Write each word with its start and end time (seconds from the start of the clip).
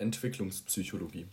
Entwicklungspsychologie. 0.00 1.26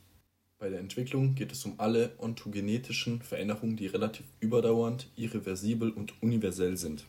Bei 0.60 0.70
der 0.70 0.80
Entwicklung 0.80 1.36
geht 1.36 1.52
es 1.52 1.64
um 1.66 1.80
alle 1.80 2.14
ontogenetischen 2.18 3.22
Veränderungen, 3.22 3.78
die 3.78 3.88
relativ 3.88 4.26
überdauernd, 4.40 5.10
irreversibel 5.16 5.92
und 5.92 6.22
universell 6.22 6.76
sind. 6.76 7.06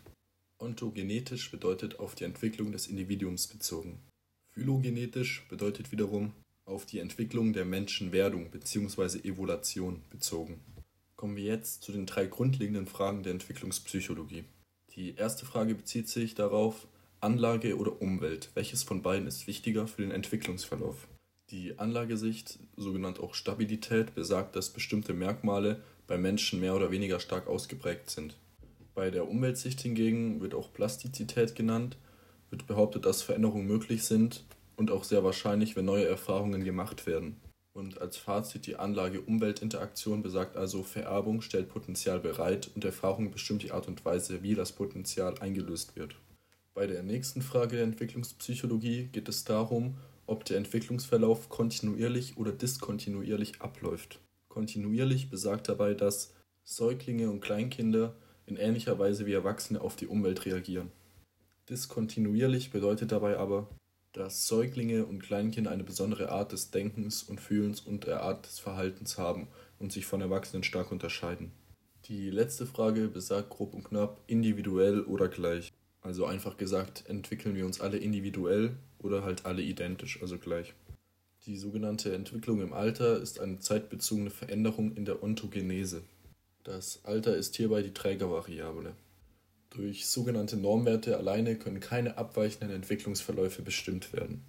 Ontogenetisch 0.58 1.50
bedeutet 1.50 1.98
auf 1.98 2.14
die 2.14 2.24
Entwicklung 2.24 2.72
des 2.72 2.86
Individuums 2.86 3.48
bezogen. 3.48 3.98
Phylogenetisch 4.52 5.46
bedeutet 5.48 5.90
wiederum 5.90 6.32
auf 6.64 6.84
die 6.86 7.00
Entwicklung 7.00 7.52
der 7.52 7.64
Menschenwerdung 7.64 8.50
bzw. 8.50 9.26
Evolution 9.26 10.02
bezogen. 10.10 10.60
Kommen 11.16 11.36
wir 11.36 11.44
jetzt 11.44 11.82
zu 11.82 11.90
den 11.90 12.06
drei 12.06 12.26
grundlegenden 12.26 12.86
Fragen 12.86 13.22
der 13.24 13.32
Entwicklungspsychologie. 13.32 14.44
Die 14.94 15.16
erste 15.16 15.44
Frage 15.46 15.74
bezieht 15.74 16.08
sich 16.08 16.34
darauf, 16.34 16.86
Anlage 17.20 17.76
oder 17.76 18.00
Umwelt, 18.00 18.50
welches 18.54 18.84
von 18.84 19.02
beiden 19.02 19.26
ist 19.26 19.46
wichtiger 19.48 19.88
für 19.88 20.02
den 20.02 20.12
Entwicklungsverlauf? 20.12 21.08
Die 21.50 21.78
Anlagesicht, 21.78 22.58
sogenannt 22.76 23.20
auch 23.20 23.32
Stabilität, 23.32 24.14
besagt, 24.14 24.54
dass 24.54 24.68
bestimmte 24.68 25.14
Merkmale 25.14 25.80
bei 26.06 26.18
Menschen 26.18 26.60
mehr 26.60 26.76
oder 26.76 26.90
weniger 26.90 27.20
stark 27.20 27.46
ausgeprägt 27.46 28.10
sind. 28.10 28.36
Bei 28.94 29.10
der 29.10 29.26
Umweltsicht 29.26 29.80
hingegen 29.80 30.42
wird 30.42 30.54
auch 30.54 30.74
Plastizität 30.74 31.54
genannt, 31.54 31.96
wird 32.50 32.66
behauptet, 32.66 33.06
dass 33.06 33.22
Veränderungen 33.22 33.66
möglich 33.66 34.04
sind 34.04 34.44
und 34.76 34.90
auch 34.90 35.04
sehr 35.04 35.24
wahrscheinlich, 35.24 35.74
wenn 35.74 35.86
neue 35.86 36.06
Erfahrungen 36.06 36.64
gemacht 36.64 37.06
werden. 37.06 37.36
Und 37.72 37.98
als 37.98 38.18
Fazit 38.18 38.66
die 38.66 38.76
Anlage-Umwelt-Interaktion 38.76 40.22
besagt 40.22 40.56
also, 40.56 40.82
Vererbung 40.82 41.40
stellt 41.40 41.70
Potenzial 41.70 42.18
bereit 42.18 42.70
und 42.74 42.84
Erfahrung 42.84 43.30
bestimmt 43.30 43.62
die 43.62 43.72
Art 43.72 43.88
und 43.88 44.04
Weise, 44.04 44.42
wie 44.42 44.54
das 44.54 44.72
Potenzial 44.72 45.38
eingelöst 45.38 45.96
wird. 45.96 46.16
Bei 46.74 46.86
der 46.86 47.02
nächsten 47.02 47.40
Frage 47.40 47.76
der 47.76 47.84
Entwicklungspsychologie 47.84 49.04
geht 49.04 49.28
es 49.28 49.44
darum, 49.44 49.96
ob 50.28 50.44
der 50.44 50.58
Entwicklungsverlauf 50.58 51.48
kontinuierlich 51.48 52.36
oder 52.36 52.52
diskontinuierlich 52.52 53.60
abläuft. 53.60 54.20
Kontinuierlich 54.48 55.30
besagt 55.30 55.68
dabei, 55.68 55.94
dass 55.94 56.34
Säuglinge 56.64 57.30
und 57.30 57.40
Kleinkinder 57.40 58.14
in 58.46 58.56
ähnlicher 58.56 58.98
Weise 58.98 59.26
wie 59.26 59.32
Erwachsene 59.32 59.80
auf 59.80 59.96
die 59.96 60.06
Umwelt 60.06 60.44
reagieren. 60.44 60.90
Diskontinuierlich 61.68 62.70
bedeutet 62.70 63.10
dabei 63.10 63.38
aber, 63.38 63.68
dass 64.12 64.46
Säuglinge 64.46 65.06
und 65.06 65.22
Kleinkinder 65.22 65.70
eine 65.70 65.84
besondere 65.84 66.30
Art 66.30 66.52
des 66.52 66.70
Denkens 66.70 67.22
und 67.22 67.40
Fühlens 67.40 67.80
und 67.80 68.06
der 68.06 68.22
Art 68.22 68.46
des 68.46 68.58
Verhaltens 68.58 69.18
haben 69.18 69.48
und 69.78 69.92
sich 69.92 70.06
von 70.06 70.20
Erwachsenen 70.20 70.62
stark 70.62 70.92
unterscheiden. 70.92 71.52
Die 72.06 72.30
letzte 72.30 72.66
Frage 72.66 73.08
besagt 73.08 73.50
grob 73.50 73.74
und 73.74 73.84
knapp 73.84 74.20
individuell 74.26 75.02
oder 75.02 75.28
gleich. 75.28 75.72
Also 76.00 76.24
einfach 76.26 76.56
gesagt, 76.56 77.04
entwickeln 77.06 77.54
wir 77.54 77.66
uns 77.66 77.80
alle 77.80 77.98
individuell 77.98 78.76
oder 78.98 79.22
halt 79.22 79.46
alle 79.46 79.62
identisch, 79.62 80.20
also 80.22 80.38
gleich. 80.38 80.74
Die 81.46 81.56
sogenannte 81.56 82.14
Entwicklung 82.14 82.60
im 82.60 82.72
Alter 82.72 83.20
ist 83.20 83.40
eine 83.40 83.58
zeitbezogene 83.58 84.30
Veränderung 84.30 84.94
in 84.96 85.04
der 85.04 85.22
Ontogenese. 85.22 86.02
Das 86.64 87.04
Alter 87.04 87.36
ist 87.36 87.56
hierbei 87.56 87.82
die 87.82 87.94
Trägervariable. 87.94 88.92
Durch 89.70 90.06
sogenannte 90.06 90.56
Normwerte 90.56 91.16
alleine 91.16 91.56
können 91.56 91.80
keine 91.80 92.18
abweichenden 92.18 92.70
Entwicklungsverläufe 92.70 93.62
bestimmt 93.62 94.12
werden. 94.12 94.42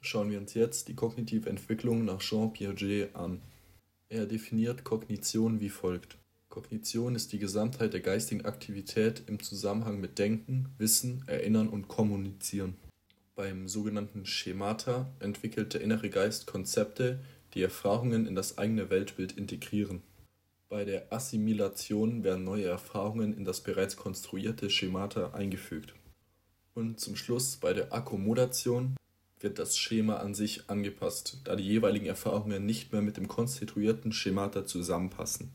Schauen 0.00 0.30
wir 0.30 0.38
uns 0.38 0.54
jetzt 0.54 0.88
die 0.88 0.94
kognitive 0.94 1.48
Entwicklung 1.48 2.04
nach 2.04 2.18
Jean 2.18 2.52
Piaget 2.52 3.14
an. 3.14 3.40
Er 4.08 4.26
definiert 4.26 4.84
Kognition 4.84 5.60
wie 5.60 5.68
folgt. 5.68 6.18
Kognition 6.48 7.14
ist 7.14 7.32
die 7.32 7.38
Gesamtheit 7.38 7.94
der 7.94 8.00
geistigen 8.00 8.44
Aktivität 8.44 9.22
im 9.26 9.40
Zusammenhang 9.42 10.00
mit 10.00 10.18
Denken, 10.18 10.68
Wissen, 10.76 11.24
Erinnern 11.26 11.68
und 11.68 11.88
Kommunizieren. 11.88 12.76
Beim 13.42 13.66
sogenannten 13.66 14.24
Schemata 14.24 15.10
entwickelt 15.18 15.74
der 15.74 15.80
innere 15.80 16.10
Geist 16.10 16.46
Konzepte, 16.46 17.18
die 17.54 17.62
Erfahrungen 17.62 18.24
in 18.24 18.36
das 18.36 18.56
eigene 18.56 18.88
Weltbild 18.88 19.32
integrieren. 19.32 20.00
Bei 20.68 20.84
der 20.84 21.12
Assimilation 21.12 22.22
werden 22.22 22.44
neue 22.44 22.66
Erfahrungen 22.66 23.36
in 23.36 23.44
das 23.44 23.60
bereits 23.60 23.96
konstruierte 23.96 24.70
Schemata 24.70 25.32
eingefügt. 25.32 25.92
Und 26.74 27.00
zum 27.00 27.16
Schluss 27.16 27.56
bei 27.56 27.72
der 27.72 27.92
Akkommodation 27.92 28.94
wird 29.40 29.58
das 29.58 29.76
Schema 29.76 30.18
an 30.18 30.34
sich 30.34 30.70
angepasst, 30.70 31.40
da 31.42 31.56
die 31.56 31.66
jeweiligen 31.66 32.06
Erfahrungen 32.06 32.64
nicht 32.64 32.92
mehr 32.92 33.02
mit 33.02 33.16
dem 33.16 33.26
konstituierten 33.26 34.12
Schemata 34.12 34.66
zusammenpassen. 34.66 35.50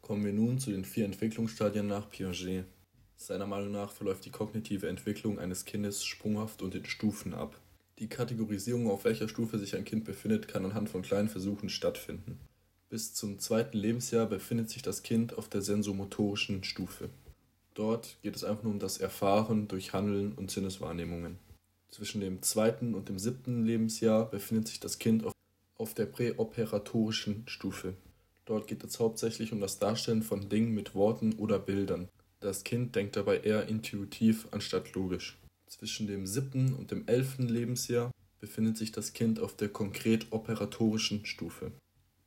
Kommen 0.00 0.24
wir 0.24 0.32
nun 0.32 0.60
zu 0.60 0.70
den 0.70 0.84
vier 0.84 1.06
Entwicklungsstadien 1.06 1.88
nach 1.88 2.08
Piaget. 2.08 2.66
Seiner 3.16 3.46
Meinung 3.46 3.72
nach 3.72 3.90
verläuft 3.90 4.24
die 4.26 4.30
kognitive 4.30 4.88
Entwicklung 4.88 5.38
eines 5.38 5.64
Kindes 5.64 6.04
sprunghaft 6.04 6.62
und 6.62 6.74
in 6.74 6.84
Stufen 6.84 7.34
ab. 7.34 7.58
Die 7.98 8.08
Kategorisierung, 8.08 8.90
auf 8.90 9.04
welcher 9.04 9.28
Stufe 9.28 9.58
sich 9.58 9.74
ein 9.74 9.86
Kind 9.86 10.04
befindet, 10.04 10.48
kann 10.48 10.64
anhand 10.66 10.90
von 10.90 11.02
kleinen 11.02 11.30
Versuchen 11.30 11.70
stattfinden. 11.70 12.38
Bis 12.90 13.14
zum 13.14 13.38
zweiten 13.38 13.78
Lebensjahr 13.78 14.26
befindet 14.26 14.70
sich 14.70 14.82
das 14.82 15.02
Kind 15.02 15.36
auf 15.38 15.48
der 15.48 15.62
sensomotorischen 15.62 16.62
Stufe. 16.62 17.08
Dort 17.74 18.18
geht 18.22 18.36
es 18.36 18.44
einfach 18.44 18.62
nur 18.62 18.74
um 18.74 18.78
das 18.78 18.98
Erfahren 18.98 19.66
durch 19.66 19.92
Handeln 19.92 20.32
und 20.32 20.50
Sinneswahrnehmungen. 20.50 21.38
Zwischen 21.88 22.20
dem 22.20 22.42
zweiten 22.42 22.94
und 22.94 23.08
dem 23.08 23.18
siebten 23.18 23.64
Lebensjahr 23.64 24.30
befindet 24.30 24.68
sich 24.68 24.78
das 24.78 24.98
Kind 24.98 25.24
auf 25.78 25.94
der 25.94 26.06
präoperatorischen 26.06 27.44
Stufe. 27.48 27.94
Dort 28.44 28.68
geht 28.68 28.84
es 28.84 29.00
hauptsächlich 29.00 29.52
um 29.52 29.60
das 29.60 29.78
Darstellen 29.78 30.22
von 30.22 30.48
Dingen 30.48 30.74
mit 30.74 30.94
Worten 30.94 31.34
oder 31.34 31.58
Bildern. 31.58 32.08
Das 32.46 32.62
Kind 32.62 32.94
denkt 32.94 33.16
dabei 33.16 33.38
eher 33.38 33.66
intuitiv 33.66 34.46
anstatt 34.52 34.94
logisch. 34.94 35.36
Zwischen 35.66 36.06
dem 36.06 36.28
siebten 36.28 36.74
und 36.74 36.92
dem 36.92 37.08
elften 37.08 37.48
Lebensjahr 37.48 38.12
befindet 38.38 38.76
sich 38.76 38.92
das 38.92 39.14
Kind 39.14 39.40
auf 39.40 39.56
der 39.56 39.68
konkret 39.68 40.28
operatorischen 40.30 41.26
Stufe. 41.26 41.72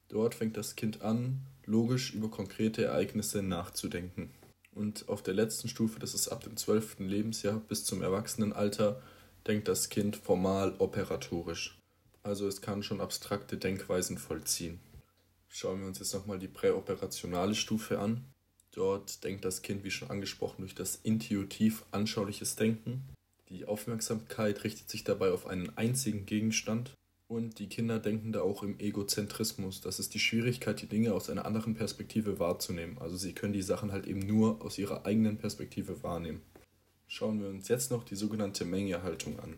Dort 0.09 0.35
fängt 0.35 0.57
das 0.57 0.75
Kind 0.75 1.03
an, 1.03 1.45
logisch 1.65 2.13
über 2.13 2.27
konkrete 2.29 2.83
Ereignisse 2.83 3.41
nachzudenken. 3.41 4.29
Und 4.75 5.07
auf 5.07 5.23
der 5.23 5.35
letzten 5.35 5.69
Stufe, 5.69 5.99
das 5.99 6.13
ist 6.13 6.27
ab 6.27 6.43
dem 6.43 6.57
zwölften 6.57 7.07
Lebensjahr 7.07 7.61
bis 7.69 7.85
zum 7.85 8.01
Erwachsenenalter, 8.01 9.01
denkt 9.47 9.69
das 9.69 9.87
Kind 9.87 10.17
formal 10.17 10.75
operatorisch. 10.79 11.79
Also 12.23 12.45
es 12.45 12.59
kann 12.59 12.83
schon 12.83 12.99
abstrakte 12.99 13.55
Denkweisen 13.55 14.17
vollziehen. 14.17 14.81
Schauen 15.47 15.79
wir 15.79 15.87
uns 15.87 15.99
jetzt 15.99 16.13
nochmal 16.13 16.39
die 16.39 16.49
präoperationale 16.49 17.55
Stufe 17.55 17.99
an. 17.99 18.25
Dort 18.71 19.23
denkt 19.23 19.45
das 19.45 19.61
Kind, 19.61 19.83
wie 19.83 19.91
schon 19.91 20.09
angesprochen, 20.09 20.61
durch 20.61 20.75
das 20.75 20.99
intuitiv 21.03 21.83
anschauliches 21.91 22.55
Denken. 22.55 23.01
Die 23.49 23.65
Aufmerksamkeit 23.65 24.63
richtet 24.63 24.89
sich 24.89 25.03
dabei 25.03 25.31
auf 25.31 25.47
einen 25.47 25.75
einzigen 25.77 26.25
Gegenstand. 26.25 26.93
Und 27.27 27.59
die 27.59 27.67
Kinder 27.67 27.99
denken 27.99 28.31
da 28.31 28.41
auch 28.41 28.63
im 28.63 28.79
Egozentrismus. 28.79 29.81
Das 29.81 29.99
ist 29.99 30.15
die 30.15 30.19
Schwierigkeit, 30.19 30.81
die 30.81 30.87
Dinge 30.87 31.13
aus 31.13 31.29
einer 31.29 31.45
anderen 31.45 31.75
Perspektive 31.75 32.39
wahrzunehmen. 32.39 32.97
Also 32.97 33.17
sie 33.17 33.33
können 33.33 33.53
die 33.53 33.61
Sachen 33.61 33.91
halt 33.91 34.07
eben 34.07 34.19
nur 34.19 34.63
aus 34.63 34.79
ihrer 34.79 35.05
eigenen 35.05 35.37
Perspektive 35.37 36.01
wahrnehmen. 36.01 36.41
Schauen 37.05 37.39
wir 37.39 37.49
uns 37.49 37.67
jetzt 37.67 37.91
noch 37.91 38.03
die 38.03 38.15
sogenannte 38.15 38.65
Mengehaltung 38.65 39.39
an. 39.39 39.57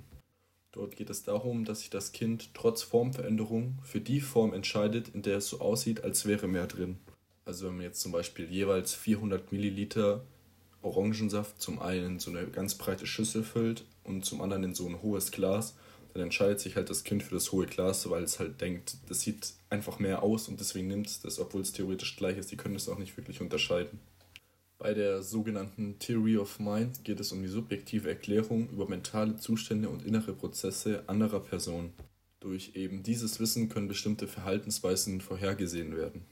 Dort 0.74 0.96
geht 0.96 1.10
es 1.10 1.24
darum, 1.24 1.66
dass 1.66 1.80
sich 1.80 1.90
das 1.90 2.14
Kind 2.14 2.54
trotz 2.54 2.82
Formveränderung 2.82 3.78
für 3.84 4.00
die 4.00 4.22
Form 4.22 4.54
entscheidet, 4.54 5.10
in 5.10 5.22
der 5.22 5.38
es 5.38 5.48
so 5.48 5.60
aussieht, 5.60 6.04
als 6.04 6.26
wäre 6.26 6.48
mehr 6.48 6.68
drin. 6.68 6.98
Also 7.46 7.68
wenn 7.68 7.76
man 7.76 7.86
jetzt 7.86 8.02
zum 8.02 8.12
Beispiel 8.12 8.50
jeweils 8.50 8.94
400 8.94 9.52
Milliliter 9.52 10.24
Orangensaft 10.82 11.62
zum 11.62 11.80
einen 11.80 12.06
in 12.14 12.20
so 12.20 12.32
eine 12.32 12.48
ganz 12.48 12.76
breite 12.76 13.06
Schüssel 13.06 13.44
füllt 13.44 13.86
und 14.04 14.26
zum 14.26 14.42
anderen 14.42 14.64
in 14.64 14.76
so 14.76 14.88
ein 14.88 15.02
hohes 15.02 15.32
Glas, 15.32 15.76
dann 16.14 16.24
entscheidet 16.24 16.60
sich 16.60 16.76
halt 16.76 16.90
das 16.90 17.04
Kind 17.04 17.24
für 17.24 17.36
das 17.36 17.52
hohe 17.52 17.66
Glas, 17.66 18.10
weil 18.10 18.24
es 18.24 18.40
halt 18.40 18.60
denkt, 18.62 18.98
das 19.08 19.22
sieht 19.22 19.54
einfach 19.70 20.00
mehr 20.00 20.24
aus 20.24 20.48
und 20.48 20.60
deswegen 20.60 20.88
nimmt 20.88 21.08
es 21.08 21.22
das, 21.22 21.40
obwohl 21.40 21.62
es 21.62 21.72
theoretisch 21.72 22.18
gleich 22.18 22.38
ist. 22.38 22.52
Die 22.52 22.58
können 22.58 22.76
es 22.76 22.90
auch 22.90 22.98
nicht 22.98 23.16
wirklich 23.16 23.42
unterscheiden. 23.42 24.00
Bei 24.78 24.94
der 24.94 25.22
sogenannten 25.22 26.00
Theory 26.00 26.38
of 26.38 26.60
Mind 26.60 27.04
geht 27.04 27.20
es 27.20 27.32
um 27.32 27.44
die 27.44 27.48
subjektive 27.48 28.10
Erklärung 28.10 28.68
über 28.70 28.88
mentale 28.88 29.38
Zustände 29.38 29.90
und 29.90 30.04
innere 30.04 30.34
Prozesse 30.34 31.04
anderer 31.08 31.40
Personen. 31.40 31.94
Durch 32.40 32.72
eben 32.74 33.04
dieses 33.04 33.40
Wissen 33.40 33.70
können 33.70 33.88
bestimmte 33.88 34.28
Verhaltensweisen 34.28 35.22
vorhergesehen 35.22 35.96
werden. 35.96 36.26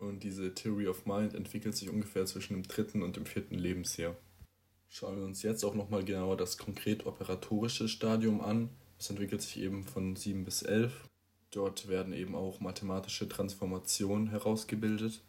Und 0.00 0.22
diese 0.22 0.54
Theory 0.54 0.88
of 0.88 1.04
Mind 1.04 1.34
entwickelt 1.34 1.76
sich 1.76 1.90
ungefähr 1.90 2.24
zwischen 2.24 2.54
dem 2.54 2.62
dritten 2.62 3.02
und 3.02 3.16
dem 3.16 3.26
vierten 3.26 3.56
Lebensjahr. 3.56 4.16
Schauen 4.88 5.18
wir 5.18 5.24
uns 5.24 5.42
jetzt 5.42 5.62
auch 5.62 5.74
nochmal 5.74 6.04
genauer 6.04 6.38
das 6.38 6.56
konkret 6.56 7.04
operatorische 7.04 7.86
Stadium 7.86 8.40
an. 8.40 8.70
Es 8.98 9.10
entwickelt 9.10 9.42
sich 9.42 9.60
eben 9.60 9.84
von 9.84 10.16
7 10.16 10.42
bis 10.44 10.62
11. 10.62 11.06
Dort 11.50 11.88
werden 11.88 12.14
eben 12.14 12.34
auch 12.34 12.60
mathematische 12.60 13.28
Transformationen 13.28 14.28
herausgebildet 14.28 15.20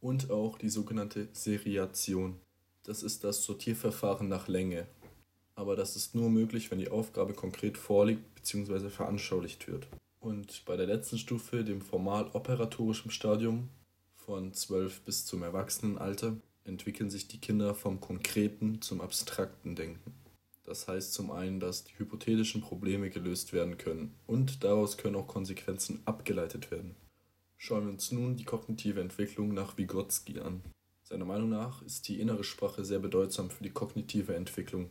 und 0.00 0.32
auch 0.32 0.58
die 0.58 0.68
sogenannte 0.68 1.28
Seriation. 1.32 2.40
Das 2.82 3.04
ist 3.04 3.22
das 3.22 3.44
Sortierverfahren 3.44 4.28
nach 4.28 4.48
Länge. 4.48 4.88
Aber 5.54 5.76
das 5.76 5.94
ist 5.94 6.16
nur 6.16 6.28
möglich, 6.28 6.72
wenn 6.72 6.78
die 6.80 6.90
Aufgabe 6.90 7.34
konkret 7.34 7.78
vorliegt 7.78 8.34
bzw. 8.34 8.90
veranschaulicht 8.90 9.68
wird. 9.68 9.86
Und 10.18 10.64
bei 10.64 10.76
der 10.76 10.86
letzten 10.86 11.18
Stufe, 11.18 11.62
dem 11.62 11.80
formal 11.80 12.28
operatorischen 12.32 13.12
Stadium 13.12 13.68
von 14.28 14.52
12 14.52 15.00
bis 15.06 15.24
zum 15.24 15.42
Erwachsenenalter, 15.42 16.36
entwickeln 16.64 17.08
sich 17.08 17.28
die 17.28 17.40
Kinder 17.40 17.74
vom 17.74 17.98
konkreten 17.98 18.82
zum 18.82 19.00
abstrakten 19.00 19.74
Denken. 19.74 20.12
Das 20.64 20.86
heißt 20.86 21.14
zum 21.14 21.30
einen, 21.30 21.60
dass 21.60 21.84
die 21.84 21.98
hypothetischen 21.98 22.60
Probleme 22.60 23.08
gelöst 23.08 23.54
werden 23.54 23.78
können 23.78 24.14
und 24.26 24.64
daraus 24.64 24.98
können 24.98 25.16
auch 25.16 25.26
Konsequenzen 25.26 26.02
abgeleitet 26.04 26.70
werden. 26.70 26.94
Schauen 27.56 27.84
wir 27.84 27.90
uns 27.90 28.12
nun 28.12 28.36
die 28.36 28.44
kognitive 28.44 29.00
Entwicklung 29.00 29.54
nach 29.54 29.78
Vygotsky 29.78 30.40
an. 30.40 30.60
Seiner 31.04 31.24
Meinung 31.24 31.48
nach 31.48 31.80
ist 31.80 32.06
die 32.06 32.20
innere 32.20 32.44
Sprache 32.44 32.84
sehr 32.84 32.98
bedeutsam 32.98 33.48
für 33.48 33.64
die 33.64 33.70
kognitive 33.70 34.36
Entwicklung. 34.36 34.90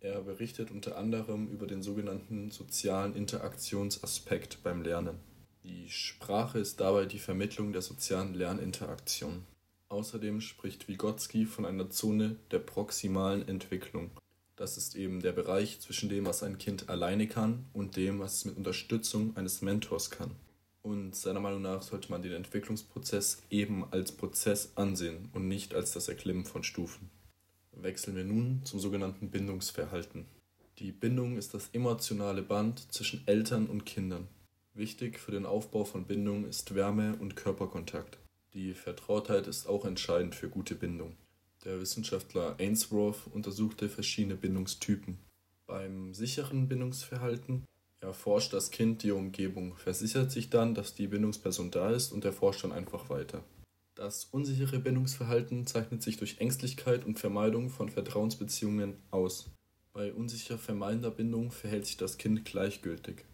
Er 0.00 0.20
berichtet 0.20 0.70
unter 0.70 0.98
anderem 0.98 1.48
über 1.48 1.66
den 1.66 1.82
sogenannten 1.82 2.50
sozialen 2.50 3.16
Interaktionsaspekt 3.16 4.62
beim 4.62 4.82
Lernen. 4.82 5.18
Die 5.66 5.90
Sprache 5.90 6.60
ist 6.60 6.78
dabei 6.78 7.06
die 7.06 7.18
Vermittlung 7.18 7.72
der 7.72 7.82
sozialen 7.82 8.34
Lerninteraktion. 8.34 9.42
Außerdem 9.88 10.40
spricht 10.40 10.86
Vygotsky 10.86 11.44
von 11.44 11.66
einer 11.66 11.90
Zone 11.90 12.36
der 12.52 12.60
proximalen 12.60 13.48
Entwicklung. 13.48 14.12
Das 14.54 14.76
ist 14.76 14.94
eben 14.94 15.20
der 15.20 15.32
Bereich 15.32 15.80
zwischen 15.80 16.08
dem, 16.08 16.24
was 16.24 16.44
ein 16.44 16.58
Kind 16.58 16.88
alleine 16.88 17.26
kann 17.26 17.66
und 17.72 17.96
dem, 17.96 18.20
was 18.20 18.34
es 18.34 18.44
mit 18.44 18.56
Unterstützung 18.56 19.36
eines 19.36 19.60
Mentors 19.60 20.12
kann. 20.12 20.36
Und 20.82 21.16
seiner 21.16 21.40
Meinung 21.40 21.62
nach 21.62 21.82
sollte 21.82 22.12
man 22.12 22.22
den 22.22 22.34
Entwicklungsprozess 22.34 23.42
eben 23.50 23.92
als 23.92 24.12
Prozess 24.12 24.70
ansehen 24.76 25.30
und 25.32 25.48
nicht 25.48 25.74
als 25.74 25.90
das 25.90 26.06
Erklimmen 26.06 26.44
von 26.44 26.62
Stufen. 26.62 27.10
Wechseln 27.72 28.14
wir 28.14 28.24
nun 28.24 28.60
zum 28.64 28.78
sogenannten 28.78 29.30
Bindungsverhalten. 29.32 30.26
Die 30.78 30.92
Bindung 30.92 31.36
ist 31.36 31.54
das 31.54 31.70
emotionale 31.72 32.42
Band 32.42 32.86
zwischen 32.92 33.26
Eltern 33.26 33.66
und 33.66 33.84
Kindern. 33.84 34.28
Wichtig 34.76 35.18
für 35.18 35.30
den 35.30 35.46
Aufbau 35.46 35.86
von 35.86 36.04
Bindung 36.04 36.46
ist 36.46 36.74
Wärme 36.74 37.16
und 37.18 37.34
Körperkontakt. 37.34 38.18
Die 38.52 38.74
Vertrautheit 38.74 39.46
ist 39.46 39.66
auch 39.66 39.86
entscheidend 39.86 40.34
für 40.34 40.50
gute 40.50 40.74
Bindung. 40.74 41.16
Der 41.64 41.80
Wissenschaftler 41.80 42.56
Ainsworth 42.58 43.26
untersuchte 43.32 43.88
verschiedene 43.88 44.36
Bindungstypen. 44.36 45.16
Beim 45.66 46.12
sicheren 46.12 46.68
Bindungsverhalten 46.68 47.64
erforscht 48.02 48.52
das 48.52 48.70
Kind 48.70 49.02
die 49.02 49.12
Umgebung, 49.12 49.74
versichert 49.76 50.30
sich 50.30 50.50
dann, 50.50 50.74
dass 50.74 50.94
die 50.94 51.06
Bindungsperson 51.06 51.70
da 51.70 51.90
ist 51.92 52.12
und 52.12 52.26
erforscht 52.26 52.64
dann 52.64 52.72
einfach 52.72 53.08
weiter. 53.08 53.42
Das 53.94 54.26
unsichere 54.26 54.78
Bindungsverhalten 54.78 55.66
zeichnet 55.66 56.02
sich 56.02 56.18
durch 56.18 56.36
Ängstlichkeit 56.36 57.06
und 57.06 57.18
Vermeidung 57.18 57.70
von 57.70 57.88
Vertrauensbeziehungen 57.88 58.98
aus. 59.10 59.48
Bei 59.94 60.12
unsicher 60.12 60.58
vermeidender 60.58 61.10
Bindung 61.10 61.50
verhält 61.50 61.86
sich 61.86 61.96
das 61.96 62.18
Kind 62.18 62.44
gleichgültig. 62.44 63.24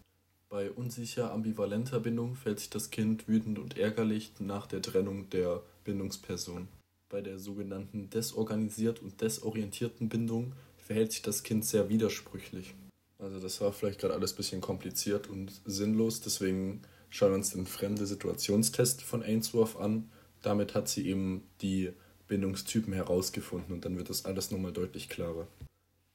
Bei 0.53 0.69
unsicher 0.69 1.31
ambivalenter 1.31 1.99
Bindung 1.99 2.35
verhält 2.35 2.59
sich 2.59 2.69
das 2.69 2.91
Kind 2.91 3.27
wütend 3.27 3.57
und 3.57 3.75
ärgerlich 3.75 4.33
nach 4.37 4.67
der 4.67 4.83
Trennung 4.83 5.27
der 5.31 5.63
Bindungsperson. 5.83 6.67
Bei 7.09 7.21
der 7.21 7.39
sogenannten 7.39 8.11
desorganisiert 8.11 9.01
und 9.01 9.19
desorientierten 9.19 10.09
Bindung 10.09 10.53
verhält 10.77 11.11
sich 11.11 11.23
das 11.23 11.41
Kind 11.41 11.65
sehr 11.65 11.89
widersprüchlich. 11.89 12.75
Also 13.17 13.39
das 13.39 13.61
war 13.61 13.73
vielleicht 13.73 13.99
gerade 13.99 14.13
alles 14.13 14.33
ein 14.33 14.37
bisschen 14.37 14.61
kompliziert 14.61 15.27
und 15.27 15.59
sinnlos, 15.65 16.21
deswegen 16.21 16.83
schauen 17.09 17.31
wir 17.31 17.37
uns 17.37 17.49
den 17.53 17.65
fremde 17.65 18.05
Situationstest 18.05 19.01
von 19.01 19.23
Ainsworth 19.23 19.75
an. 19.77 20.11
Damit 20.43 20.75
hat 20.75 20.87
sie 20.87 21.07
eben 21.07 21.47
die 21.63 21.93
Bindungstypen 22.27 22.93
herausgefunden 22.93 23.73
und 23.73 23.85
dann 23.85 23.97
wird 23.97 24.11
das 24.11 24.25
alles 24.25 24.51
nochmal 24.51 24.71
deutlich 24.71 25.09
klarer. 25.09 25.47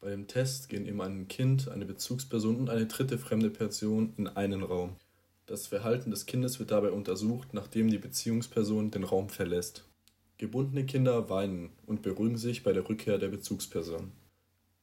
Bei 0.00 0.11
dem 0.11 0.29
Test 0.29 0.69
gehen 0.69 0.87
immer 0.87 1.05
ein 1.05 1.27
Kind, 1.27 1.69
eine 1.69 1.85
Bezugsperson 1.85 2.56
und 2.56 2.71
eine 2.71 2.87
dritte 2.87 3.19
fremde 3.19 3.50
Person 3.50 4.12
in 4.17 4.29
einen 4.29 4.62
Raum. 4.62 4.95
Das 5.47 5.67
Verhalten 5.67 6.11
des 6.11 6.27
Kindes 6.27 6.61
wird 6.61 6.71
dabei 6.71 6.93
untersucht, 6.93 7.53
nachdem 7.53 7.91
die 7.91 7.99
Beziehungsperson 7.99 8.93
den 8.93 9.03
Raum 9.03 9.29
verlässt. 9.29 9.85
Gebundene 10.37 10.87
Kinder 10.87 11.31
weinen 11.31 11.71
und 11.87 12.03
beruhigen 12.03 12.37
sich 12.37 12.62
bei 12.62 12.73
der 12.73 12.89
Rückkehr 12.89 13.19
der 13.19 13.29
Bezugsperson. 13.29 14.12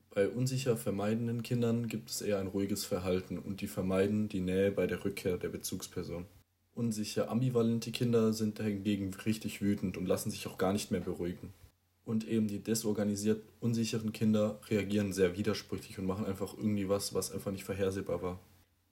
Bei 0.09 0.27
unsicher 0.27 0.75
vermeidenden 0.75 1.43
Kindern 1.43 1.87
gibt 1.87 2.09
es 2.09 2.21
eher 2.21 2.39
ein 2.39 2.47
ruhiges 2.47 2.83
Verhalten 2.83 3.37
und 3.37 3.61
die 3.61 3.67
vermeiden 3.67 4.27
die 4.27 4.41
Nähe 4.41 4.71
bei 4.71 4.85
der 4.85 5.05
Rückkehr 5.05 5.37
der 5.37 5.49
Bezugsperson. 5.49 6.25
Unsicher 6.73 7.29
ambivalente 7.29 7.91
Kinder 7.91 8.33
sind 8.33 8.59
hingegen 8.59 9.13
richtig 9.25 9.61
wütend 9.61 9.95
und 9.95 10.07
lassen 10.07 10.29
sich 10.29 10.45
auch 10.47 10.57
gar 10.57 10.73
nicht 10.73 10.91
mehr 10.91 10.99
beruhigen. 10.99 11.53
Und 12.05 12.27
eben 12.27 12.47
die 12.47 12.59
desorganisiert 12.59 13.43
unsicheren 13.59 14.13
Kinder 14.13 14.59
reagieren 14.69 15.11
sehr 15.11 15.35
widersprüchlich 15.35 15.97
und 15.97 16.05
machen 16.05 16.25
einfach 16.25 16.55
irgendwie 16.55 16.87
was, 16.87 17.15
was 17.15 17.31
einfach 17.31 17.51
nicht 17.51 17.63
vorhersehbar 17.63 18.21
war. 18.21 18.39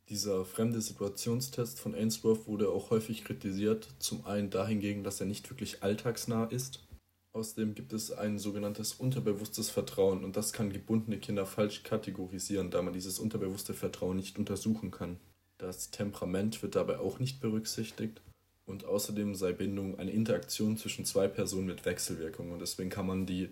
Dieser 0.09 0.43
fremde 0.43 0.81
Situationstest 0.81 1.79
von 1.79 1.93
Ainsworth 1.93 2.47
wurde 2.47 2.69
auch 2.69 2.89
häufig 2.89 3.23
kritisiert, 3.23 3.87
zum 3.99 4.25
einen 4.25 4.49
dahingegen, 4.49 5.03
dass 5.03 5.19
er 5.19 5.27
nicht 5.27 5.49
wirklich 5.49 5.83
alltagsnah 5.83 6.45
ist. 6.45 6.85
Außerdem 7.33 7.73
gibt 7.73 7.93
es 7.93 8.11
ein 8.11 8.37
sogenanntes 8.37 8.93
unterbewusstes 8.93 9.69
Vertrauen 9.69 10.23
und 10.23 10.35
das 10.35 10.51
kann 10.51 10.73
gebundene 10.73 11.19
Kinder 11.19 11.45
falsch 11.45 11.83
kategorisieren, 11.83 12.69
da 12.69 12.81
man 12.81 12.93
dieses 12.93 13.19
unterbewusste 13.19 13.73
Vertrauen 13.73 14.17
nicht 14.17 14.37
untersuchen 14.37 14.91
kann. 14.91 15.17
Das 15.57 15.91
Temperament 15.91 16.61
wird 16.61 16.75
dabei 16.75 16.99
auch 16.99 17.19
nicht 17.19 17.39
berücksichtigt 17.39 18.21
und 18.65 18.85
außerdem 18.85 19.35
sei 19.35 19.51
Bindung 19.51 19.99
eine 19.99 20.11
Interaktion 20.11 20.77
zwischen 20.77 21.05
zwei 21.05 21.27
Personen 21.27 21.67
mit 21.67 21.85
Wechselwirkung 21.85 22.51
und 22.51 22.59
deswegen 22.59 22.89
kann 22.89 23.07
man 23.07 23.25
die 23.25 23.49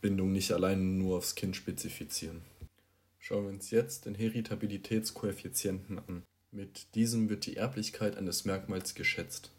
Bindung 0.00 0.32
nicht 0.32 0.52
allein 0.52 0.98
nur 0.98 1.18
aufs 1.18 1.34
Kind 1.34 1.56
spezifizieren. 1.56 2.42
Schauen 3.18 3.44
wir 3.44 3.50
uns 3.50 3.70
jetzt 3.70 4.06
den 4.06 4.14
Heritabilitätskoeffizienten 4.14 5.98
an. 5.98 6.22
Mit 6.50 6.94
diesem 6.94 7.28
wird 7.28 7.46
die 7.46 7.56
Erblichkeit 7.56 8.16
eines 8.16 8.44
Merkmals 8.44 8.94
geschätzt. 8.94 9.50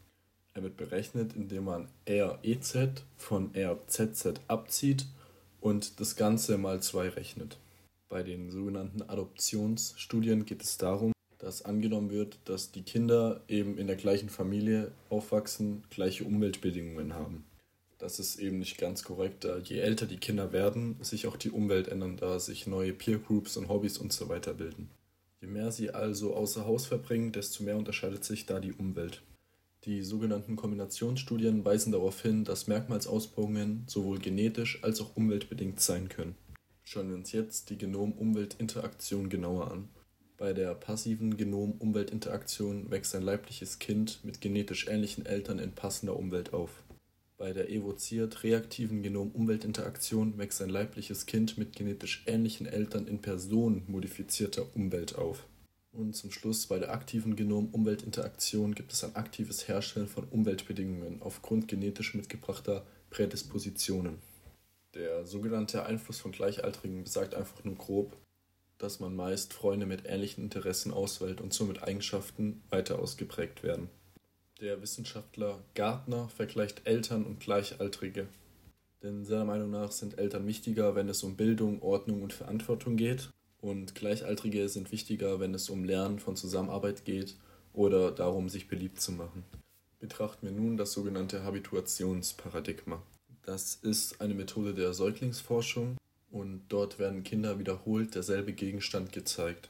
Er 0.54 0.64
wird 0.64 0.78
berechnet, 0.78 1.34
indem 1.36 1.66
man 1.66 1.88
REZ 2.08 3.04
von 3.18 3.52
RZZ 3.56 4.42
abzieht 4.48 5.06
und 5.62 6.00
das 6.00 6.16
Ganze 6.16 6.58
mal 6.58 6.82
2 6.82 7.10
rechnet. 7.10 7.58
Bei 8.08 8.24
den 8.24 8.50
sogenannten 8.50 9.04
Adoptionsstudien 9.04 10.46
geht 10.46 10.64
es 10.64 10.78
darum, 10.78 11.12
dass 11.40 11.64
angenommen 11.64 12.12
wird, 12.12 12.38
dass 12.46 12.72
die 12.72 12.84
Kinder 12.84 13.42
eben 13.48 13.78
in 13.78 13.88
der 13.88 13.96
gleichen 13.96 14.30
Familie 14.30 14.92
aufwachsen, 15.10 15.84
gleiche 15.90 16.24
Umweltbedingungen 16.24 17.16
haben 17.16 17.46
das 18.00 18.18
ist 18.18 18.40
eben 18.40 18.60
nicht 18.60 18.78
ganz 18.78 19.04
korrekt, 19.04 19.44
da 19.44 19.58
je 19.58 19.80
älter 19.80 20.06
die 20.06 20.18
Kinder 20.18 20.52
werden, 20.52 20.96
sich 21.02 21.28
auch 21.28 21.36
die 21.36 21.52
Umwelt 21.52 21.90
ändern, 21.90 22.16
da 22.16 22.40
sich 22.40 22.66
neue 22.66 22.94
Peer 22.94 23.20
Groups 23.20 23.58
und 23.58 23.68
Hobbys 23.68 23.98
und 23.98 24.14
so 24.14 24.30
weiter 24.30 24.54
bilden. 24.54 24.90
Je 25.42 25.48
mehr 25.48 25.72
sie 25.72 25.92
also 25.92 26.34
außer 26.34 26.66
Haus 26.66 26.86
verbringen, 26.86 27.34
desto 27.34 27.64
mehr 27.64 27.78
unterscheidet 27.78 28.24
sich 28.24 28.46
da 28.46 28.60
die 28.60 28.74
Umwelt. 28.74 29.22
Die 29.84 30.04
sogenannten 30.04 30.56
Kombinationsstudien 30.56 31.64
weisen 31.64 31.92
darauf 31.92 32.22
hin, 32.22 32.46
dass 32.46 32.68
Merkmalsausprägungen 32.68 33.84
sowohl 33.88 34.20
genetisch 34.20 34.84
als 34.84 35.02
auch 35.02 35.16
umweltbedingt 35.16 35.80
sein 35.80 36.10
können. 36.10 36.36
Schauen 36.84 37.10
wir 37.10 37.16
uns 37.16 37.32
jetzt 37.34 37.70
die 37.70 37.78
Genom-Umwelt-Interaktion 37.78 39.30
genauer 39.30 39.72
an. 39.72 39.90
Bei 40.40 40.54
der 40.54 40.74
passiven 40.74 41.36
Genom-Umwelt-Interaktion 41.36 42.90
wächst 42.90 43.14
ein 43.14 43.24
leibliches 43.24 43.78
Kind 43.78 44.24
mit 44.24 44.40
genetisch 44.40 44.88
ähnlichen 44.88 45.26
Eltern 45.26 45.60
in 45.60 45.74
passender 45.74 46.16
Umwelt 46.16 46.54
auf. 46.54 46.82
Bei 47.38 47.52
der 47.52 47.70
evoziert-reaktiven 47.70 49.04
Genom-Umwelt-Interaktion 49.04 50.38
wächst 50.38 50.62
ein 50.62 50.70
leibliches 50.70 51.26
Kind 51.26 51.58
mit 51.58 51.76
genetisch 51.76 52.24
ähnlichen 52.26 52.68
Eltern 52.68 53.06
in 53.06 53.20
personenmodifizierter 53.20 54.66
Umwelt 54.76 55.18
auf. 55.18 55.46
Und 55.92 56.16
zum 56.16 56.32
Schluss 56.32 56.68
bei 56.68 56.80
der 56.80 56.94
aktiven 56.94 57.36
Genom-Umwelt-Interaktion 57.36 58.76
gibt 58.76 58.94
es 58.94 59.04
ein 59.04 59.18
aktives 59.18 59.68
Herstellen 59.68 60.08
von 60.08 60.24
Umweltbedingungen 60.24 61.22
aufgrund 61.22 61.68
genetisch 61.68 62.16
mitgebrachter 62.16 62.86
Prädispositionen. 63.10 64.20
Der 64.94 65.26
sogenannte 65.26 65.86
Einfluss 65.86 66.20
von 66.20 66.32
Gleichaltrigen 66.32 67.04
besagt 67.04 67.36
einfach 67.36 67.66
nur 67.66 67.76
grob, 67.76 68.16
dass 68.80 69.00
man 69.00 69.16
meist 69.16 69.54
Freunde 69.54 69.86
mit 69.86 70.06
ähnlichen 70.06 70.44
Interessen 70.46 70.92
auswählt 70.92 71.42
und 71.42 71.54
somit 71.54 71.84
Eigenschaften 71.84 72.64
weiter 72.70 72.98
ausgeprägt 72.98 73.62
werden. 73.62 73.90
Der 74.62 74.82
Wissenschaftler 74.82 75.60
Gartner 75.76 76.30
vergleicht 76.30 76.82
Eltern 76.86 77.26
und 77.26 77.40
Gleichaltrige. 77.40 78.28
Denn 79.04 79.24
seiner 79.24 79.46
Meinung 79.46 79.70
nach 79.70 79.92
sind 79.92 80.18
Eltern 80.18 80.48
wichtiger, 80.48 80.96
wenn 80.96 81.08
es 81.08 81.24
um 81.24 81.36
Bildung, 81.36 81.82
Ordnung 81.82 82.24
und 82.24 82.34
Verantwortung 82.34 82.98
geht. 82.98 83.30
Und 83.62 83.96
Gleichaltrige 83.96 84.68
sind 84.68 84.92
wichtiger, 84.92 85.40
wenn 85.40 85.54
es 85.54 85.70
um 85.70 85.84
Lernen 85.84 86.20
von 86.20 86.36
Zusammenarbeit 86.36 87.06
geht 87.06 87.36
oder 87.74 88.12
darum, 88.12 88.50
sich 88.50 88.68
beliebt 88.68 89.00
zu 89.00 89.12
machen. 89.12 89.44
Betrachten 90.00 90.48
wir 90.48 90.54
nun 90.54 90.78
das 90.78 90.94
sogenannte 90.94 91.44
Habituationsparadigma. 91.44 93.02
Das 93.44 93.76
ist 93.76 94.22
eine 94.22 94.34
Methode 94.34 94.74
der 94.74 94.94
Säuglingsforschung 94.94 95.98
und 96.32 96.64
dort 96.70 97.00
werden 97.00 97.24
Kinder 97.24 97.60
wiederholt 97.60 98.16
derselbe 98.16 98.54
Gegenstand 98.54 99.12
gezeigt. 99.12 99.70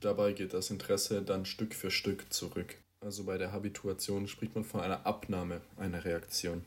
Dabei 0.00 0.32
geht 0.32 0.54
das 0.54 0.70
Interesse 0.70 1.22
dann 1.22 1.46
Stück 1.46 1.74
für 1.74 1.90
Stück 1.90 2.32
zurück 2.32 2.76
also 3.04 3.24
bei 3.24 3.36
der 3.36 3.52
Habituation, 3.52 4.26
spricht 4.26 4.54
man 4.54 4.64
von 4.64 4.80
einer 4.80 5.06
Abnahme 5.06 5.60
einer 5.76 6.04
Reaktion. 6.04 6.64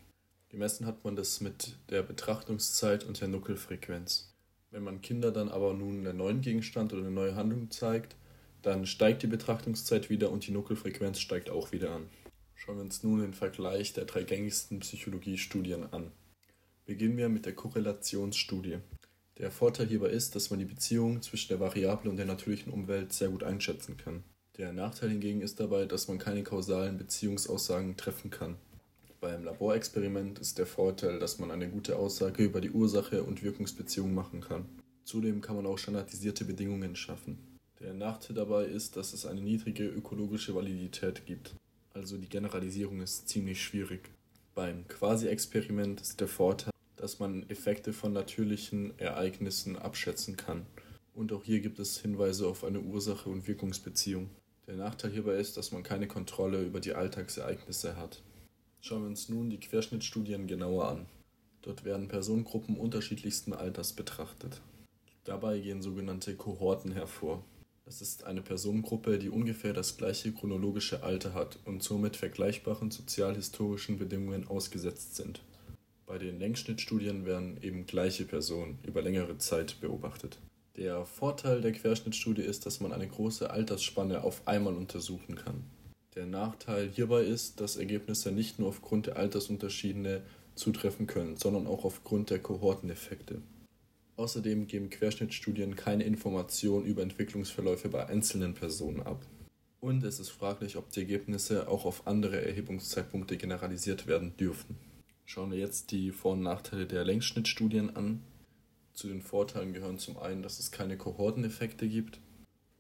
Gemessen 0.50 0.86
hat 0.86 1.04
man 1.04 1.16
das 1.16 1.42
mit 1.42 1.76
der 1.90 2.04
Betrachtungszeit 2.04 3.04
und 3.04 3.20
der 3.20 3.28
Nuckelfrequenz. 3.28 4.34
Wenn 4.70 4.84
man 4.84 5.02
Kinder 5.02 5.32
dann 5.32 5.50
aber 5.50 5.74
nun 5.74 6.00
einen 6.00 6.18
neuen 6.18 6.42
Gegenstand 6.42 6.94
oder 6.94 7.02
eine 7.02 7.12
neue 7.12 7.36
Handlung 7.36 7.72
zeigt, 7.72 8.16
dann 8.62 8.86
steigt 8.86 9.24
die 9.24 9.28
Betrachtungszeit 9.28 10.10
wieder 10.10 10.32
und 10.32 10.46
die 10.46 10.52
Nuckelfrequenz 10.52 11.20
steigt 11.20 11.50
auch 11.50 11.72
wieder 11.72 11.92
an. 11.92 12.08
Schauen 12.56 12.78
wir 12.78 12.84
uns 12.84 13.04
nun 13.04 13.20
den 13.22 13.34
Vergleich 13.34 13.94
der 13.94 14.06
drei 14.06 14.24
gängigsten 14.24 14.80
Psychologiestudien 14.80 15.92
an. 15.92 16.12
Beginnen 16.86 17.18
wir 17.18 17.30
mit 17.30 17.46
der 17.46 17.54
Korrelationsstudie. 17.54 18.78
Der 19.40 19.52
Vorteil 19.52 19.88
hierbei 19.88 20.10
ist, 20.10 20.36
dass 20.36 20.50
man 20.50 20.60
die 20.60 20.66
Beziehung 20.66 21.22
zwischen 21.22 21.50
der 21.50 21.60
Variable 21.60 22.10
und 22.10 22.18
der 22.18 22.26
natürlichen 22.26 22.74
Umwelt 22.74 23.14
sehr 23.14 23.30
gut 23.30 23.44
einschätzen 23.44 23.96
kann. 23.96 24.24
Der 24.58 24.74
Nachteil 24.74 25.12
hingegen 25.12 25.42
ist 25.42 25.60
dabei, 25.60 25.86
dass 25.86 26.08
man 26.08 26.18
keine 26.18 26.42
kausalen 26.42 26.98
Beziehungsaussagen 26.98 27.96
treffen 27.98 28.32
kann. 28.32 28.56
Beim 29.20 29.44
Laborexperiment 29.44 30.40
ist 30.40 30.58
der 30.58 30.66
Vorteil, 30.66 31.20
dass 31.20 31.38
man 31.38 31.52
eine 31.52 31.70
gute 31.70 31.98
Aussage 31.98 32.44
über 32.44 32.62
die 32.62 32.72
Ursache 32.72 33.24
und 33.24 33.44
Wirkungsbeziehung 33.44 34.14
machen 34.14 34.42
kann. 34.42 34.66
Zudem 35.04 35.42
kann 35.42 35.56
man 35.56 35.68
auch 35.68 35.78
standardisierte 35.78 36.44
Bedingungen 36.44 36.96
schaffen. 36.96 37.38
Der 37.80 37.94
Nachteil 37.94 38.36
dabei 38.36 38.66
ist, 38.66 38.98
dass 38.98 39.14
es 39.14 39.28
eine 39.28 39.42
niedrige 39.42 39.86
ökologische 39.86 40.56
Validität 40.56 41.28
gibt. 41.28 41.54
Also 41.94 42.18
die 42.18 42.30
Generalisierung 42.30 43.02
ist 43.02 43.30
ziemlich 43.30 43.62
schwierig. 43.64 44.10
Beim 44.56 44.88
Quasi-Experiment 44.88 46.02
ist 46.02 46.20
der 46.20 46.28
Vorteil, 46.28 46.72
dass 46.98 47.20
man 47.20 47.50
Effekte 47.50 47.94
von 47.94 48.12
natürlichen 48.12 48.98
Ereignissen 49.00 49.78
abschätzen 49.78 50.36
kann. 50.36 50.66
Und 51.14 51.32
auch 51.32 51.44
hier 51.44 51.62
gibt 51.62 51.80
es 51.80 52.00
Hinweise 52.00 52.48
auf 52.48 52.64
eine 52.64 52.82
Ursache- 52.82 53.30
und 53.30 53.48
Wirkungsbeziehung. 53.48 54.30
Der 54.68 54.76
Nachteil 54.76 55.12
hierbei 55.12 55.36
ist, 55.36 55.56
dass 55.58 55.72
man 55.72 55.84
keine 55.84 56.08
Kontrolle 56.08 56.62
über 56.62 56.80
die 56.80 56.94
Alltagsereignisse 56.94 57.96
hat. 57.96 58.22
Schauen 58.82 59.02
wir 59.02 59.08
uns 59.08 59.30
nun 59.30 59.50
die 59.50 59.60
Querschnittstudien 59.60 60.48
genauer 60.48 60.90
an. 60.90 61.06
Dort 61.62 61.86
werden 61.86 62.08
Personengruppen 62.08 62.78
unterschiedlichsten 62.78 63.54
Alters 63.54 63.94
betrachtet. 63.94 64.62
Dabei 65.24 65.60
gehen 65.60 65.82
sogenannte 65.82 66.36
Kohorten 66.36 66.92
hervor. 66.92 67.44
Das 67.86 68.02
ist 68.02 68.26
eine 68.26 68.42
Personengruppe, 68.42 69.18
die 69.18 69.30
ungefähr 69.30 69.74
das 69.74 69.98
gleiche 69.98 70.34
chronologische 70.34 71.04
Alter 71.04 71.34
hat 71.34 71.58
und 71.66 71.84
somit 71.84 72.18
vergleichbaren 72.18 72.92
sozialhistorischen 72.92 73.98
Bedingungen 73.98 74.48
ausgesetzt 74.48 75.16
sind. 75.16 75.42
Bei 76.08 76.18
den 76.18 76.40
Längsschnittstudien 76.40 77.26
werden 77.26 77.62
eben 77.62 77.86
gleiche 77.86 78.24
Personen 78.24 78.80
über 78.84 79.02
längere 79.02 79.38
Zeit 79.40 79.82
beobachtet. 79.82 80.40
Der 80.78 81.06
Vorteil 81.06 81.60
der 81.60 81.74
Querschnittstudie 81.74 82.44
ist, 82.44 82.66
dass 82.66 82.80
man 82.80 82.94
eine 82.94 83.10
große 83.10 83.52
Altersspanne 83.52 84.24
auf 84.24 84.48
einmal 84.48 84.74
untersuchen 84.74 85.36
kann. 85.36 85.66
Der 86.16 86.26
Nachteil 86.26 86.88
hierbei 86.88 87.24
ist, 87.24 87.60
dass 87.60 87.76
Ergebnisse 87.76 88.32
nicht 88.32 88.58
nur 88.58 88.70
aufgrund 88.70 89.08
der 89.08 89.18
Altersunterschiede 89.18 90.24
zutreffen 90.56 91.08
können, 91.08 91.36
sondern 91.36 91.68
auch 91.68 91.84
aufgrund 91.84 92.30
der 92.30 92.40
Kohorteneffekte. 92.40 93.42
Außerdem 94.16 94.68
geben 94.68 94.90
Querschnittstudien 94.90 95.76
keine 95.76 96.06
Informationen 96.06 96.86
über 96.86 97.02
Entwicklungsverläufe 97.02 97.90
bei 97.90 98.06
einzelnen 98.06 98.54
Personen 98.54 99.02
ab. 99.02 99.26
Und 99.82 100.06
es 100.06 100.22
ist 100.22 100.30
fraglich, 100.30 100.78
ob 100.78 100.90
die 100.90 101.02
Ergebnisse 101.02 101.68
auch 101.68 101.84
auf 101.84 102.08
andere 102.08 102.42
Erhebungszeitpunkte 102.46 103.36
generalisiert 103.36 104.08
werden 104.08 104.38
dürfen. 104.38 104.78
Schauen 105.30 105.52
wir 105.52 105.58
jetzt 105.58 105.92
die 105.92 106.12
Vor- 106.12 106.32
und 106.32 106.42
Nachteile 106.42 106.88
der 106.88 107.04
Längsschnittstudien 107.04 107.98
an. 107.98 108.24
Zu 108.94 109.10
den 109.10 109.22
Vorteilen 109.22 109.74
gehören 109.74 110.00
zum 110.00 110.18
einen, 110.18 110.42
dass 110.42 110.58
es 110.58 110.72
keine 110.72 110.98
Kohorteneffekte 110.98 111.90
gibt. 111.90 112.22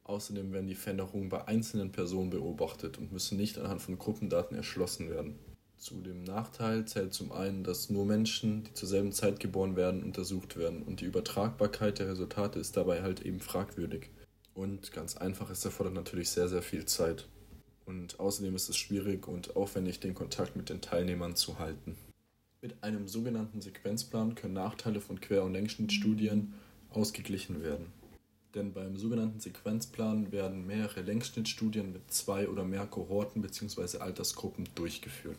Außerdem 0.05 0.53
werden 0.53 0.67
die 0.67 0.75
Veränderungen 0.75 1.27
bei 1.27 1.45
einzelnen 1.45 1.91
Personen 1.91 2.29
beobachtet 2.29 2.97
und 2.99 3.11
müssen 3.11 3.37
nicht 3.37 3.57
anhand 3.57 3.81
von 3.81 3.97
Gruppendaten 3.97 4.55
erschlossen 4.55 5.09
werden. 5.09 5.37
Zu 5.75 5.99
dem 5.99 6.23
Nachteil 6.23 6.85
zählt 6.85 7.13
zum 7.13 7.33
einen, 7.33 7.65
dass 7.65 7.89
nur 7.89 8.05
Menschen, 8.05 8.63
die 8.63 8.73
zur 8.73 8.87
selben 8.87 9.11
Zeit 9.11 9.41
geboren 9.41 9.75
werden, 9.75 10.01
untersucht 10.01 10.55
werden 10.55 10.83
und 10.83 11.01
die 11.01 11.05
Übertragbarkeit 11.05 11.99
der 11.99 12.07
Resultate 12.07 12.59
ist 12.59 12.77
dabei 12.77 13.01
halt 13.01 13.23
eben 13.23 13.41
fragwürdig. 13.41 14.09
Und 14.53 14.93
ganz 14.93 15.17
einfach, 15.17 15.49
es 15.49 15.65
erfordert 15.65 15.95
natürlich 15.95 16.29
sehr, 16.29 16.47
sehr 16.47 16.61
viel 16.61 16.85
Zeit. 16.85 17.27
Und 17.85 18.21
außerdem 18.21 18.55
ist 18.55 18.69
es 18.69 18.77
schwierig 18.77 19.27
und 19.27 19.57
aufwendig, 19.57 19.99
den 19.99 20.15
Kontakt 20.15 20.55
mit 20.55 20.69
den 20.69 20.79
Teilnehmern 20.79 21.35
zu 21.35 21.59
halten. 21.59 21.97
Mit 22.59 22.83
einem 22.83 23.07
sogenannten 23.07 23.61
Sequenzplan 23.61 24.33
können 24.33 24.55
Nachteile 24.55 24.99
von 24.99 25.21
Quer- 25.21 25.43
und 25.43 25.53
Längsschnittstudien 25.53 26.53
ausgeglichen 26.89 27.61
werden. 27.61 27.93
Denn 28.55 28.73
beim 28.73 28.97
sogenannten 28.97 29.39
Sequenzplan 29.39 30.31
werden 30.31 30.65
mehrere 30.65 31.01
Längsschnittstudien 31.01 31.93
mit 31.93 32.11
zwei 32.11 32.49
oder 32.49 32.63
mehr 32.63 32.87
Kohorten 32.87 33.43
bzw. 33.43 33.99
Altersgruppen 33.99 34.67
durchgeführt. 34.73 35.37